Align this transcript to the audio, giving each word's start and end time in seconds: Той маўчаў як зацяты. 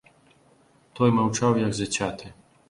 Той 1.01 1.09
маўчаў 1.19 1.61
як 1.65 1.71
зацяты. 1.81 2.35